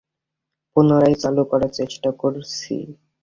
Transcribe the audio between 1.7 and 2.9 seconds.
চেষ্টা করছি।